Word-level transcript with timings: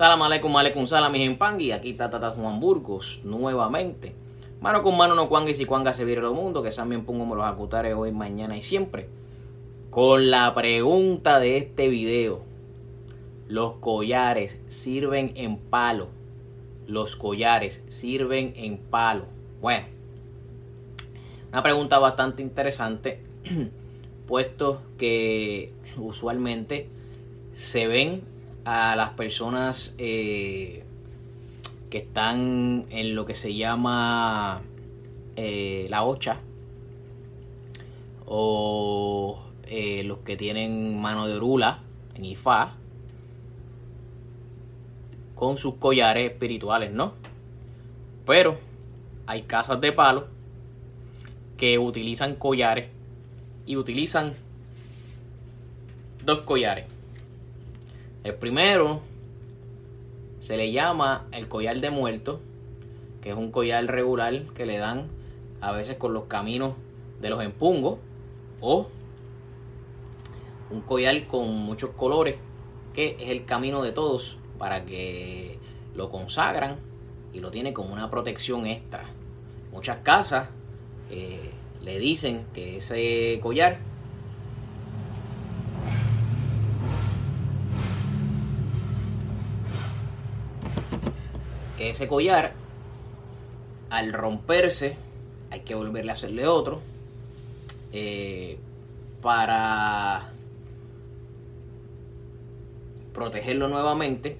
Salam 0.00 0.22
aleikum, 0.22 0.56
aleikum 0.56 0.86
salam, 0.86 1.12
mi 1.12 1.26
y 1.58 1.72
aquí 1.72 1.90
está 1.90 2.08
Tata 2.08 2.30
Juan 2.30 2.58
Burgos 2.58 3.20
nuevamente. 3.22 4.14
Mano 4.58 4.82
con 4.82 4.96
mano 4.96 5.14
no 5.14 5.28
cuanga 5.28 5.50
y 5.50 5.54
si 5.54 5.66
cuanga 5.66 5.92
se 5.92 6.06
viene 6.06 6.22
el 6.26 6.32
mundo, 6.32 6.62
que 6.62 6.70
también 6.70 7.04
pongo 7.04 7.34
los 7.34 7.44
acutares 7.44 7.94
hoy, 7.94 8.10
mañana 8.10 8.56
y 8.56 8.62
siempre. 8.62 9.10
Con 9.90 10.30
la 10.30 10.54
pregunta 10.54 11.38
de 11.38 11.58
este 11.58 11.88
video. 11.88 12.40
Los 13.46 13.74
collares 13.74 14.58
sirven 14.68 15.32
en 15.34 15.58
palo. 15.58 16.08
Los 16.86 17.14
collares 17.14 17.84
sirven 17.88 18.54
en 18.56 18.78
palo. 18.78 19.26
Bueno, 19.60 19.84
una 21.52 21.62
pregunta 21.62 21.98
bastante 21.98 22.40
interesante, 22.40 23.20
puesto 24.26 24.80
que 24.96 25.74
usualmente 25.98 26.88
se 27.52 27.86
ven 27.86 28.29
a 28.64 28.96
las 28.96 29.10
personas 29.10 29.94
eh, 29.98 30.84
que 31.88 31.98
están 31.98 32.86
en 32.90 33.14
lo 33.14 33.26
que 33.26 33.34
se 33.34 33.54
llama 33.54 34.62
eh, 35.36 35.86
la 35.90 36.04
ocha 36.04 36.38
o 38.26 39.42
eh, 39.64 40.04
los 40.04 40.18
que 40.20 40.36
tienen 40.36 41.00
mano 41.00 41.26
de 41.26 41.34
orula 41.34 41.80
en 42.14 42.24
Ifá 42.24 42.74
con 45.34 45.56
sus 45.56 45.76
collares 45.76 46.30
espirituales, 46.30 46.92
¿no? 46.92 47.14
Pero 48.26 48.58
hay 49.26 49.42
casas 49.42 49.80
de 49.80 49.92
palo 49.92 50.28
que 51.56 51.78
utilizan 51.78 52.34
collares 52.36 52.90
y 53.66 53.76
utilizan 53.76 54.34
dos 56.24 56.40
collares 56.42 56.99
el 58.24 58.34
primero 58.34 59.00
se 60.38 60.56
le 60.56 60.72
llama 60.72 61.26
el 61.32 61.48
collar 61.48 61.80
de 61.80 61.90
muerto, 61.90 62.40
que 63.20 63.30
es 63.30 63.36
un 63.36 63.50
collar 63.50 63.84
regular 63.86 64.42
que 64.54 64.66
le 64.66 64.78
dan 64.78 65.08
a 65.60 65.72
veces 65.72 65.96
con 65.96 66.14
los 66.14 66.24
caminos 66.24 66.74
de 67.20 67.30
los 67.30 67.42
empungos 67.42 67.98
o 68.60 68.88
un 70.70 70.80
collar 70.82 71.26
con 71.26 71.48
muchos 71.48 71.90
colores 71.90 72.36
que 72.94 73.16
es 73.20 73.30
el 73.30 73.44
camino 73.44 73.82
de 73.82 73.92
todos 73.92 74.38
para 74.58 74.84
que 74.84 75.58
lo 75.94 76.10
consagran 76.10 76.78
y 77.32 77.40
lo 77.40 77.50
tiene 77.50 77.72
como 77.72 77.92
una 77.92 78.10
protección 78.10 78.66
extra. 78.66 79.04
Muchas 79.72 79.98
casas 79.98 80.48
eh, 81.10 81.50
le 81.82 81.98
dicen 81.98 82.46
que 82.52 82.78
ese 82.78 83.38
collar 83.40 83.78
ese 91.88 92.06
collar, 92.06 92.52
al 93.88 94.12
romperse, 94.12 94.96
hay 95.50 95.60
que 95.60 95.74
volverle 95.74 96.10
a 96.10 96.14
hacerle 96.14 96.46
otro. 96.46 96.80
Eh, 97.92 98.58
para 99.20 100.30
protegerlo 103.12 103.68
nuevamente 103.68 104.36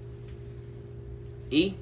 y 1.50 1.74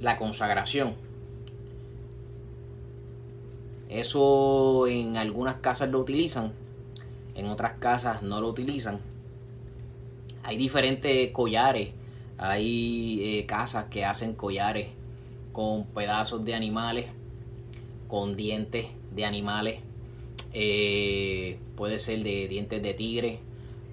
la 0.00 0.16
consagración. 0.16 0.94
Eso 3.88 4.86
en 4.88 5.16
algunas 5.16 5.56
casas 5.56 5.88
lo 5.88 6.00
utilizan, 6.00 6.52
en 7.34 7.46
otras 7.46 7.78
casas 7.78 8.22
no 8.22 8.40
lo 8.40 8.48
utilizan. 8.48 8.98
Hay 10.42 10.56
diferentes 10.56 11.30
collares 11.30 11.90
hay 12.38 13.20
eh, 13.22 13.46
casas 13.46 13.86
que 13.90 14.04
hacen 14.04 14.34
collares 14.34 14.88
con 15.52 15.86
pedazos 15.86 16.44
de 16.44 16.54
animales, 16.54 17.06
con 18.08 18.36
dientes 18.36 18.86
de 19.12 19.24
animales. 19.24 19.80
Eh, 20.52 21.58
puede 21.76 21.98
ser 21.98 22.22
de 22.22 22.48
dientes 22.48 22.82
de 22.82 22.94
tigre, 22.94 23.40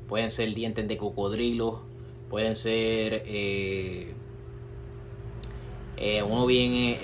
pueden 0.08 0.32
ser 0.32 0.54
dientes 0.54 0.88
de 0.88 0.98
cocodrilo, 0.98 1.82
pueden 2.30 2.56
ser 2.56 3.24
eh, 3.26 4.14
uno 6.28 6.48
bien 6.48 6.98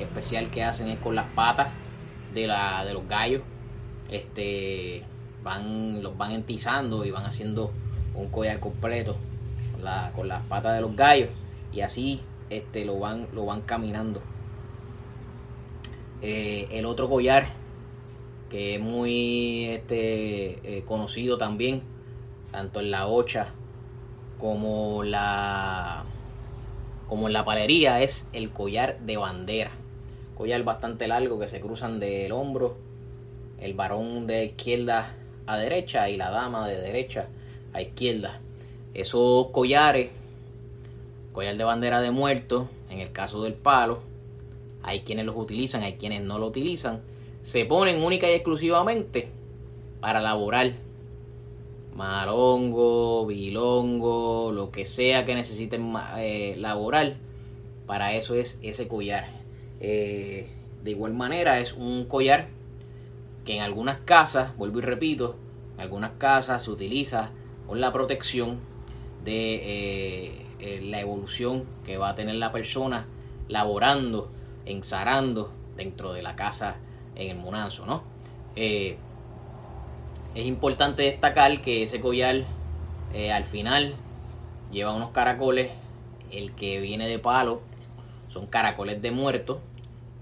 especial 0.00 0.48
que 0.50 0.62
hacen 0.62 0.88
es 0.88 0.98
con 1.00 1.16
las 1.16 1.26
patas 1.32 1.68
de, 2.34 2.46
la, 2.46 2.84
de 2.84 2.94
los 2.94 3.08
gallos. 3.08 3.42
Este 4.08 5.02
van 5.42 6.02
los 6.02 6.16
van 6.16 6.32
entizando 6.32 7.04
y 7.04 7.10
van 7.10 7.24
haciendo 7.24 7.72
un 8.14 8.28
collar 8.28 8.60
completo 8.60 9.16
con 10.14 10.28
las 10.28 10.42
patas 10.44 10.74
de 10.74 10.80
los 10.80 10.94
gallos 10.96 11.30
y 11.72 11.80
así 11.80 12.20
este, 12.50 12.84
lo, 12.84 12.98
van, 12.98 13.28
lo 13.32 13.46
van 13.46 13.62
caminando. 13.62 14.22
Eh, 16.22 16.68
el 16.70 16.86
otro 16.86 17.08
collar 17.08 17.44
que 18.48 18.76
es 18.76 18.80
muy 18.80 19.64
este, 19.64 20.78
eh, 20.78 20.84
conocido 20.84 21.38
también, 21.38 21.82
tanto 22.52 22.80
en 22.80 22.90
la 22.90 23.08
ocha 23.08 23.48
como 24.38 25.02
la 25.02 26.04
como 27.08 27.26
en 27.26 27.32
la 27.32 27.44
palería, 27.44 28.00
es 28.00 28.28
el 28.32 28.50
collar 28.50 28.98
de 29.00 29.16
bandera. 29.16 29.72
Collar 30.36 30.62
bastante 30.64 31.06
largo 31.06 31.38
que 31.38 31.48
se 31.48 31.60
cruzan 31.60 32.00
del 32.00 32.32
hombro, 32.32 32.76
el 33.58 33.74
varón 33.74 34.26
de 34.26 34.46
izquierda 34.46 35.14
a 35.46 35.58
derecha 35.58 36.08
y 36.08 36.16
la 36.16 36.30
dama 36.30 36.66
de 36.68 36.80
derecha 36.80 37.26
a 37.72 37.82
izquierda. 37.82 38.40
Esos 38.94 39.48
collares, 39.48 40.10
collar 41.32 41.56
de 41.56 41.64
bandera 41.64 42.00
de 42.00 42.12
muerto, 42.12 42.68
en 42.90 43.00
el 43.00 43.10
caso 43.10 43.42
del 43.42 43.54
palo, 43.54 44.00
hay 44.82 45.00
quienes 45.00 45.26
los 45.26 45.36
utilizan, 45.36 45.82
hay 45.82 45.94
quienes 45.94 46.22
no 46.22 46.38
lo 46.38 46.46
utilizan, 46.46 47.02
se 47.42 47.64
ponen 47.64 48.02
única 48.02 48.30
y 48.30 48.34
exclusivamente 48.34 49.28
para 50.00 50.20
laborar 50.20 50.74
marongo, 51.94 53.26
bilongo, 53.26 54.52
lo 54.52 54.70
que 54.70 54.84
sea 54.84 55.24
que 55.24 55.34
necesiten 55.34 55.92
eh, 56.18 56.54
laborar, 56.58 57.16
para 57.86 58.14
eso 58.14 58.34
es 58.34 58.58
ese 58.62 58.88
collar. 58.88 59.26
Eh, 59.80 60.48
de 60.82 60.90
igual 60.90 61.14
manera 61.14 61.60
es 61.60 61.72
un 61.72 62.04
collar 62.04 62.48
que 63.44 63.56
en 63.56 63.62
algunas 63.62 63.98
casas, 63.98 64.56
vuelvo 64.56 64.78
y 64.78 64.82
repito, 64.82 65.36
en 65.74 65.80
algunas 65.80 66.12
casas 66.12 66.62
se 66.62 66.70
utiliza 66.70 67.30
con 67.66 67.80
la 67.80 67.92
protección 67.92 68.58
de 69.24 69.54
eh, 69.54 70.46
eh, 70.60 70.80
la 70.84 71.00
evolución 71.00 71.64
que 71.84 71.96
va 71.96 72.10
a 72.10 72.14
tener 72.14 72.36
la 72.36 72.52
persona 72.52 73.06
laborando, 73.48 74.30
ensarando 74.66 75.52
dentro 75.76 76.12
de 76.12 76.22
la 76.22 76.36
casa 76.36 76.76
en 77.16 77.30
el 77.30 77.42
Monanzo, 77.42 77.86
¿no? 77.86 78.02
Eh, 78.54 78.96
es 80.34 80.46
importante 80.46 81.02
destacar 81.02 81.60
que 81.62 81.82
ese 81.82 82.00
collar 82.00 82.42
al 83.32 83.44
final 83.44 83.94
lleva 84.72 84.92
unos 84.92 85.10
caracoles, 85.10 85.70
el 86.32 86.52
que 86.52 86.80
viene 86.80 87.06
de 87.06 87.20
palo 87.20 87.60
son 88.26 88.48
caracoles 88.48 89.00
de 89.00 89.12
muerto, 89.12 89.60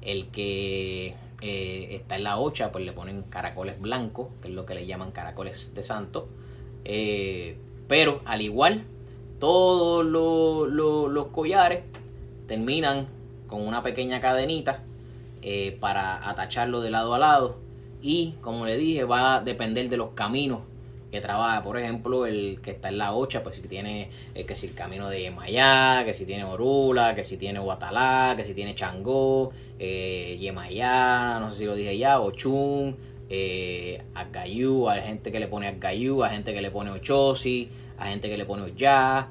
el 0.03 0.29
que 0.29 1.15
está 1.41 2.17
en 2.17 2.25
la 2.25 2.39
ocha 2.39 2.71
pues 2.71 2.85
le 2.85 2.93
ponen 2.93 3.23
caracoles 3.23 3.81
blancos, 3.81 4.29
que 4.43 4.49
es 4.49 4.55
lo 4.55 4.67
que 4.67 4.75
le 4.75 4.85
llaman 4.85 5.13
caracoles 5.13 5.75
de 5.75 5.83
santo, 5.83 6.29
pero 7.89 8.21
al 8.25 8.43
igual 8.43 8.85
todos 9.39 10.05
los, 10.05 11.27
collares 11.29 11.83
terminan 12.47 13.07
con 13.49 13.67
una 13.67 13.83
pequeña 13.83 14.21
cadenita 14.21 14.85
eh, 15.43 15.77
para 15.81 16.29
atacharlo 16.29 16.81
de 16.81 16.91
lado 16.91 17.15
a 17.15 17.19
lado. 17.19 17.57
Y 18.01 18.35
como 18.41 18.67
le 18.67 18.77
dije, 18.77 19.05
va 19.05 19.37
a 19.37 19.41
depender 19.41 19.89
de 19.89 19.97
los 19.97 20.11
caminos 20.11 20.61
que 21.11 21.21
trabaja. 21.21 21.63
Por 21.63 21.79
ejemplo, 21.79 22.27
el 22.27 22.61
que 22.63 22.71
está 22.71 22.89
en 22.89 22.99
la 22.99 23.15
ocha, 23.15 23.43
pues 23.43 23.57
si 23.57 23.63
tiene 23.63 24.11
eh, 24.35 24.45
que 24.45 24.55
si 24.55 24.67
el 24.67 24.75
camino 24.75 25.09
de 25.09 25.23
Yemayá, 25.23 26.05
que 26.05 26.15
si 26.15 26.25
tiene 26.25 26.45
Orula, 26.45 27.15
que 27.15 27.23
si 27.23 27.37
tiene 27.37 27.59
Guatalá, 27.61 28.35
que 28.37 28.45
si 28.45 28.55
tiene 28.55 28.75
Changó, 28.75 29.53
eh, 29.79 30.39
Yemayá, 30.41 31.39
no 31.41 31.51
sé 31.51 31.59
si 31.59 31.65
lo 31.67 31.75
dije 31.75 31.99
ya, 31.99 32.21
Ochun, 32.21 32.97
eh, 33.35 34.03
Agayú, 34.15 34.91
hay 34.91 35.01
gente 35.01 35.33
que 35.33 35.41
le 35.41 35.49
pone 35.49 35.67
Agayú, 35.67 36.23
hay 36.23 36.35
gente 36.35 36.53
que 36.53 36.61
le 36.61 36.71
pone 36.71 36.91
Ochosi, 36.91 37.71
hay 37.97 38.11
gente 38.11 38.29
que 38.29 38.37
le 38.37 38.45
pone 38.45 38.75
ya. 38.77 39.29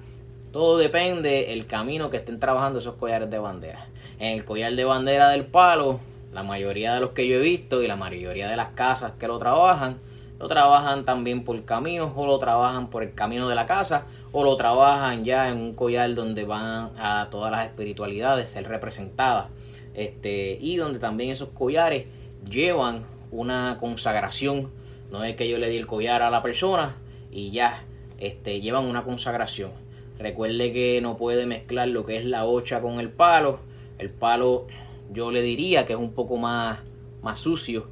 Todo 0.52 0.80
depende 0.80 1.54
el 1.54 1.68
camino 1.68 2.10
que 2.10 2.18
estén 2.18 2.40
trabajando 2.40 2.80
esos 2.80 2.96
collares 2.96 3.30
de 3.30 3.38
bandera. 3.38 3.86
En 4.18 4.34
el 4.34 4.44
collar 4.44 4.74
de 4.74 4.86
bandera 4.86 5.30
del 5.30 5.46
palo, 5.46 6.00
la 6.34 6.42
mayoría 6.42 6.96
de 6.96 7.02
los 7.02 7.12
que 7.12 7.28
yo 7.28 7.36
he 7.36 7.40
visto 7.40 7.84
y 7.84 7.88
la 7.88 7.96
mayoría 7.96 8.50
de 8.50 8.56
las 8.56 8.70
casas 8.70 9.12
que 9.20 9.28
lo 9.28 9.38
trabajan, 9.38 10.00
lo 10.40 10.48
trabajan 10.48 11.06
también 11.06 11.44
por 11.44 11.64
caminos 11.64 12.12
o 12.16 12.26
lo 12.26 12.40
trabajan 12.40 12.90
por 12.90 13.04
el 13.04 13.14
camino 13.14 13.48
de 13.48 13.54
la 13.54 13.68
casa 13.68 14.06
o 14.32 14.44
lo 14.44 14.56
trabajan 14.56 15.26
ya 15.26 15.48
en 15.50 15.58
un 15.58 15.76
collar 15.76 16.16
donde 16.16 16.44
van 16.44 16.90
a 16.98 17.28
todas 17.30 17.52
las 17.52 17.68
espiritualidades 17.68 18.50
ser 18.50 18.68
representadas. 18.68 19.46
Este, 19.94 20.58
y 20.60 20.78
donde 20.78 20.98
también 20.98 21.30
esos 21.30 21.50
collares 21.50 22.08
llevan 22.50 23.06
una 23.32 23.78
consagración. 23.80 24.70
No 25.12 25.24
es 25.24 25.36
que 25.36 25.50
yo 25.50 25.58
le 25.58 25.70
di 25.70 25.78
el 25.78 25.88
collar 25.88 26.22
a 26.22 26.30
la 26.30 26.42
persona 26.42 26.96
y 27.32 27.52
ya 27.52 27.84
este, 28.20 28.62
llevan 28.62 28.86
una 28.86 29.04
consagración. 29.04 29.72
Recuerde 30.20 30.72
que 30.72 31.02
no 31.02 31.18
puede 31.18 31.46
mezclar 31.46 31.88
lo 31.88 32.06
que 32.06 32.18
es 32.18 32.26
la 32.26 32.46
hocha 32.46 32.82
con 32.82 33.00
el 33.00 33.10
palo. 33.10 33.60
El 33.98 34.10
palo 34.10 34.68
yo 35.12 35.32
le 35.32 35.42
diría 35.42 35.86
que 35.86 35.94
es 35.94 36.00
un 36.00 36.14
poco 36.14 36.38
más, 36.38 36.80
más 37.22 37.40
sucio 37.40 37.88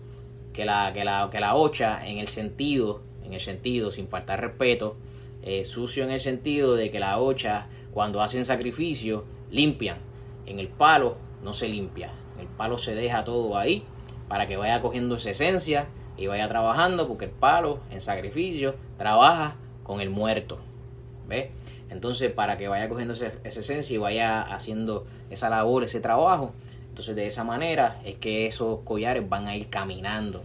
que 0.53 0.65
la, 0.65 0.93
que, 0.93 1.03
la, 1.03 1.29
que 1.31 1.39
la 1.39 1.55
hocha 1.55 2.05
en 2.07 2.17
el 2.17 2.27
sentido, 2.27 3.01
en 3.25 3.33
el 3.33 3.39
sentido, 3.39 3.91
sin 3.91 4.07
faltar 4.07 4.41
respeto, 4.41 4.95
eh, 5.41 5.65
sucio 5.65 6.03
en 6.03 6.11
el 6.11 6.19
sentido 6.19 6.75
de 6.75 6.91
que 6.91 6.99
la 6.99 7.19
hocha 7.19 7.67
cuando 7.93 8.21
hacen 8.21 8.45
sacrificio 8.45 9.25
limpian. 9.51 9.97
En 10.45 10.59
el 10.59 10.67
palo 10.67 11.17
no 11.43 11.53
se 11.53 11.67
limpia. 11.67 12.11
el 12.39 12.47
palo 12.47 12.77
se 12.77 12.95
deja 12.95 13.23
todo 13.23 13.57
ahí 13.57 13.83
para 14.29 14.47
que 14.47 14.55
vaya 14.55 14.79
cogiendo 14.79 15.17
esa 15.17 15.31
esencia 15.31 15.87
y 16.15 16.27
vaya 16.27 16.47
trabajando 16.47 17.07
porque 17.07 17.25
el 17.25 17.31
palo 17.31 17.79
en 17.91 17.99
sacrificio 17.99 18.75
trabaja 18.97 19.55
con 19.83 19.99
el 19.99 20.09
muerto. 20.09 20.59
¿Ves? 21.27 21.49
Entonces, 21.89 22.31
para 22.31 22.57
que 22.57 22.67
vaya 22.67 22.87
cogiendo 22.87 23.13
esa, 23.13 23.31
esencia 23.43 23.93
y 23.93 23.97
vaya 23.97 24.41
haciendo 24.41 25.05
esa 25.29 25.49
labor, 25.49 25.83
ese 25.83 25.99
trabajo, 25.99 26.53
entonces 26.87 27.15
de 27.15 27.27
esa 27.27 27.43
manera 27.43 27.99
es 28.05 28.15
que 28.15 28.45
esos 28.45 28.79
collares 28.81 29.27
van 29.27 29.47
a 29.47 29.55
ir 29.55 29.69
caminando. 29.69 30.43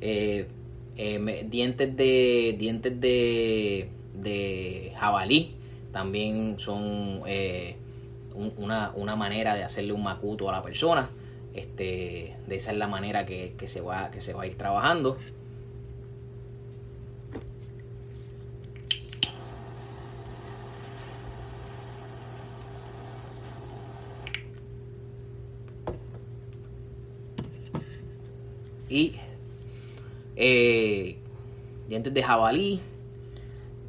Eh, 0.00 0.48
eh, 0.96 1.46
dientes 1.48 1.96
de 1.96 2.56
dientes 2.58 3.00
de, 3.00 3.88
de 4.14 4.92
jabalí 4.96 5.54
también 5.92 6.58
son 6.58 7.22
eh, 7.26 7.76
una, 8.56 8.92
una, 8.94 9.16
manera 9.16 9.54
de 9.54 9.64
hacerle 9.64 9.92
un 9.92 10.02
macuto 10.02 10.48
a 10.48 10.52
la 10.52 10.62
persona. 10.62 11.10
Este, 11.54 12.36
de 12.46 12.56
esa 12.56 12.72
es 12.72 12.78
la 12.78 12.86
manera 12.86 13.26
que, 13.26 13.54
que, 13.58 13.66
se 13.66 13.80
va, 13.80 14.10
que 14.10 14.20
se 14.20 14.32
va 14.32 14.42
a 14.42 14.46
ir 14.46 14.56
trabajando. 14.56 15.18
y 28.88 29.14
eh, 30.36 31.16
dientes 31.88 32.12
de 32.14 32.22
jabalí, 32.22 32.80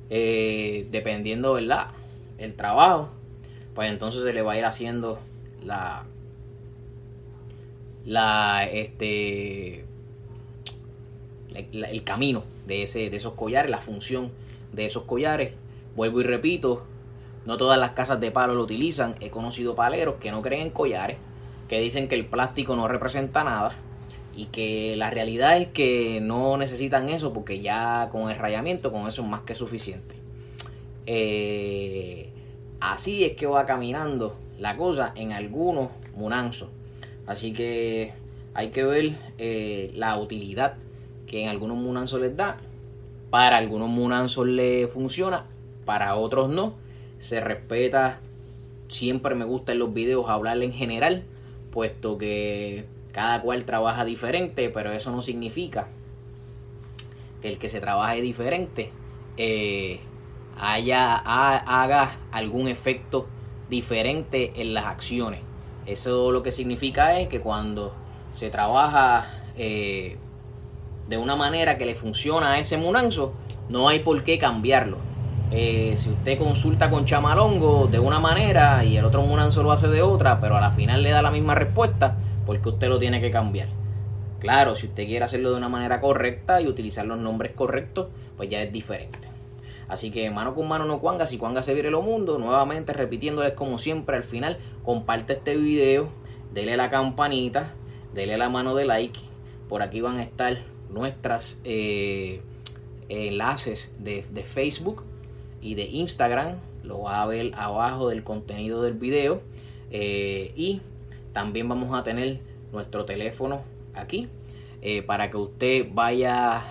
eh, 0.09 0.87
dependiendo, 0.91 1.53
¿verdad? 1.53 1.87
El 2.37 2.53
trabajo, 2.55 3.09
pues 3.75 3.89
entonces 3.89 4.23
se 4.23 4.33
le 4.33 4.41
va 4.41 4.53
a 4.53 4.57
ir 4.57 4.65
haciendo 4.65 5.19
la, 5.63 6.05
la, 8.05 8.65
este, 8.65 9.85
el 11.53 12.03
camino 12.03 12.43
de, 12.67 12.83
ese, 12.83 13.09
de 13.09 13.17
esos 13.17 13.33
collares, 13.33 13.69
la 13.69 13.81
función 13.81 14.31
de 14.73 14.85
esos 14.85 15.03
collares. 15.03 15.53
Vuelvo 15.95 16.21
y 16.21 16.23
repito, 16.23 16.85
no 17.45 17.57
todas 17.57 17.79
las 17.79 17.91
casas 17.91 18.19
de 18.19 18.31
palo 18.31 18.53
lo 18.53 18.63
utilizan. 18.63 19.15
He 19.19 19.29
conocido 19.29 19.75
paleros 19.75 20.15
que 20.15 20.31
no 20.31 20.41
creen 20.41 20.67
en 20.67 20.69
collares, 20.69 21.17
que 21.67 21.79
dicen 21.79 22.07
que 22.07 22.15
el 22.15 22.25
plástico 22.25 22.75
no 22.75 22.87
representa 22.87 23.43
nada 23.43 23.73
y 24.35 24.45
que 24.45 24.95
la 24.95 25.09
realidad 25.09 25.57
es 25.57 25.67
que 25.69 26.19
no 26.21 26.57
necesitan 26.57 27.09
eso 27.09 27.33
porque 27.33 27.59
ya 27.59 28.09
con 28.11 28.29
el 28.29 28.37
rayamiento, 28.37 28.91
con 28.91 29.07
eso 29.07 29.23
es 29.23 29.27
más 29.27 29.41
que 29.41 29.55
suficiente. 29.55 30.15
Eh, 31.05 32.29
así 32.79 33.23
es 33.23 33.35
que 33.35 33.47
va 33.47 33.65
caminando 33.65 34.35
la 34.59 34.77
cosa 34.77 35.11
en 35.15 35.33
algunos 35.33 35.89
munanzos. 36.15 36.69
Así 37.29 37.53
que 37.53 38.11
hay 38.55 38.69
que 38.69 38.83
ver 38.83 39.11
eh, 39.37 39.91
la 39.93 40.17
utilidad 40.17 40.77
que 41.27 41.43
en 41.43 41.49
algunos 41.49 41.77
munanzos 41.77 42.19
les 42.21 42.35
da. 42.35 42.57
Para 43.29 43.57
algunos 43.57 43.87
munanzos 43.87 44.47
le 44.47 44.87
funciona, 44.87 45.45
para 45.85 46.15
otros 46.15 46.49
no. 46.49 46.73
Se 47.19 47.39
respeta, 47.39 48.19
siempre 48.87 49.35
me 49.35 49.45
gusta 49.45 49.73
en 49.73 49.79
los 49.79 49.93
videos 49.93 50.27
hablar 50.27 50.63
en 50.63 50.73
general, 50.73 51.21
puesto 51.71 52.17
que 52.17 52.85
cada 53.11 53.43
cual 53.43 53.63
trabaja 53.63 54.05
diferente, 54.05 54.71
pero 54.71 54.91
eso 54.91 55.11
no 55.11 55.21
significa 55.21 55.87
que 57.43 57.49
el 57.49 57.59
que 57.59 57.69
se 57.69 57.79
trabaje 57.79 58.23
diferente 58.23 58.89
eh, 59.37 59.99
haya, 60.57 61.15
haga 61.15 62.17
algún 62.31 62.67
efecto 62.67 63.27
diferente 63.69 64.51
en 64.55 64.73
las 64.73 64.85
acciones. 64.85 65.48
Eso 65.89 66.31
lo 66.31 66.43
que 66.43 66.51
significa 66.51 67.19
es 67.19 67.29
que 67.29 67.41
cuando 67.41 67.95
se 68.33 68.51
trabaja 68.51 69.27
eh, 69.57 70.17
de 71.07 71.17
una 71.17 71.35
manera 71.35 71.79
que 71.79 71.85
le 71.87 71.95
funciona 71.95 72.51
a 72.51 72.59
ese 72.59 72.77
munanzo, 72.77 73.33
no 73.69 73.89
hay 73.89 74.01
por 74.01 74.21
qué 74.23 74.37
cambiarlo. 74.37 74.97
Eh, 75.49 75.95
si 75.97 76.11
usted 76.11 76.37
consulta 76.37 76.91
con 76.91 77.05
Chamalongo 77.05 77.87
de 77.87 77.97
una 77.97 78.19
manera 78.19 78.85
y 78.85 78.97
el 78.97 79.05
otro 79.05 79.23
munanzo 79.23 79.63
lo 79.63 79.71
hace 79.71 79.87
de 79.87 80.03
otra, 80.03 80.39
pero 80.39 80.55
a 80.57 80.61
la 80.61 80.69
final 80.69 81.01
le 81.01 81.09
da 81.09 81.23
la 81.23 81.31
misma 81.31 81.55
respuesta, 81.55 82.17
porque 82.45 82.69
usted 82.69 82.87
lo 82.87 82.99
tiene 82.99 83.19
que 83.19 83.31
cambiar. 83.31 83.69
Claro, 84.37 84.75
si 84.75 84.85
usted 84.85 85.07
quiere 85.07 85.25
hacerlo 85.25 85.49
de 85.49 85.57
una 85.57 85.69
manera 85.69 86.01
correcta 86.01 86.61
y 86.61 86.67
utilizar 86.67 87.07
los 87.07 87.17
nombres 87.17 87.53
correctos, 87.53 88.09
pues 88.37 88.47
ya 88.47 88.61
es 88.61 88.71
diferente. 88.71 89.28
Así 89.89 90.11
que 90.11 90.29
mano 90.29 90.53
con 90.53 90.67
mano 90.67 90.85
no 90.85 90.99
cuanga, 90.99 91.25
si 91.25 91.37
cuanga 91.37 91.63
se 91.63 91.73
viene 91.73 91.89
lo 91.89 92.03
mundo. 92.03 92.37
Nuevamente 92.37 92.93
repitiéndoles 92.93 93.55
como 93.55 93.79
siempre 93.79 94.15
al 94.15 94.23
final, 94.23 94.57
comparte 94.83 95.33
este 95.33 95.57
video, 95.57 96.09
dele 96.53 96.77
la 96.77 96.91
campanita, 96.91 97.73
dele 98.13 98.37
la 98.37 98.49
mano 98.49 98.75
de 98.75 98.85
like. 98.85 99.19
Por 99.67 99.81
aquí 99.81 99.99
van 99.99 100.17
a 100.17 100.23
estar 100.23 100.57
nuestras 100.89 101.59
eh, 101.63 102.41
enlaces 103.09 103.91
de, 103.97 104.21
Facebook 104.43 105.03
y 105.59 105.73
de 105.73 105.85
Instagram. 105.85 106.57
Lo 106.83 107.01
va 107.01 107.23
a 107.23 107.25
ver 107.25 107.51
abajo 107.55 108.09
del 108.09 108.23
contenido 108.23 108.83
del 108.83 108.93
video. 108.93 109.41
Eh, 109.89 110.53
y 110.55 110.81
también 111.33 111.67
vamos 111.67 111.97
a 111.97 112.03
tener 112.03 112.39
nuestro 112.71 113.05
teléfono 113.05 113.63
aquí 113.95 114.27
eh, 114.83 115.01
para 115.01 115.31
que 115.31 115.37
usted 115.37 115.87
vaya 115.91 116.63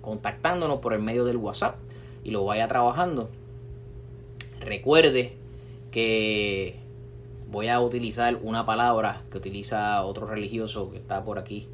contactándonos 0.00 0.78
por 0.78 0.92
el 0.92 1.00
medio 1.00 1.24
del 1.24 1.36
WhatsApp 1.36 1.76
y 2.24 2.30
lo 2.30 2.44
vaya 2.44 2.68
trabajando. 2.68 3.30
Recuerde 4.60 5.36
que 5.90 6.76
voy 7.50 7.68
a 7.68 7.80
utilizar 7.80 8.38
una 8.42 8.64
palabra 8.66 9.22
que 9.30 9.38
utiliza 9.38 10.04
otro 10.04 10.26
religioso 10.26 10.90
que 10.90 10.98
está 10.98 11.24
por 11.24 11.38
aquí. 11.38 11.66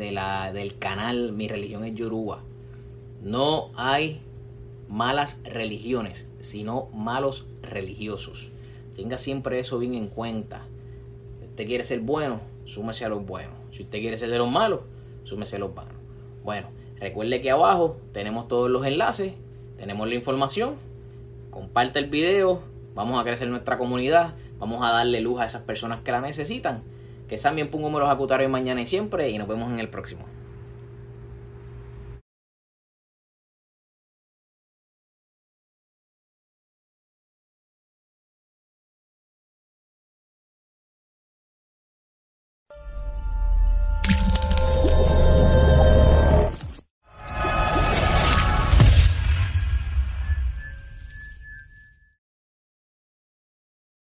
de 0.00 0.12
la, 0.12 0.52
del 0.52 0.76
canal 0.78 1.32
Mi 1.32 1.46
religión 1.46 1.84
es 1.84 1.94
Yoruba. 1.94 2.42
No 3.22 3.70
hay 3.76 4.20
malas 4.88 5.40
religiones, 5.44 6.26
sino 6.40 6.88
malos 6.92 7.46
religiosos. 7.62 8.50
Tenga 8.96 9.18
siempre 9.18 9.58
eso 9.60 9.78
bien 9.78 9.94
en 9.94 10.08
cuenta. 10.08 10.66
Usted 11.60 11.68
quiere 11.68 11.84
ser 11.84 12.00
bueno, 12.00 12.40
súmese 12.64 13.04
a 13.04 13.10
los 13.10 13.26
buenos. 13.26 13.52
Si 13.70 13.82
usted 13.82 13.98
quiere 13.98 14.16
ser 14.16 14.30
de 14.30 14.38
los 14.38 14.50
malos, 14.50 14.80
súmese 15.24 15.56
a 15.56 15.58
los 15.58 15.74
malos. 15.74 15.92
Bueno, 16.42 16.68
recuerde 16.98 17.42
que 17.42 17.50
abajo 17.50 17.98
tenemos 18.14 18.48
todos 18.48 18.70
los 18.70 18.86
enlaces, 18.86 19.34
tenemos 19.76 20.08
la 20.08 20.14
información. 20.14 20.76
Comparte 21.50 21.98
el 21.98 22.06
video, 22.06 22.62
vamos 22.94 23.20
a 23.20 23.24
crecer 23.24 23.46
nuestra 23.48 23.76
comunidad, 23.76 24.36
vamos 24.58 24.82
a 24.82 24.90
darle 24.90 25.20
luz 25.20 25.38
a 25.38 25.44
esas 25.44 25.60
personas 25.60 26.00
que 26.00 26.12
la 26.12 26.22
necesitan. 26.22 26.82
Que 27.28 27.36
también 27.36 27.68
pongo 27.68 27.90
los 27.90 28.08
acutarios 28.08 28.50
mañana 28.50 28.80
y 28.80 28.86
siempre 28.86 29.28
y 29.28 29.36
nos 29.36 29.46
vemos 29.46 29.70
en 29.70 29.80
el 29.80 29.90
próximo. 29.90 30.24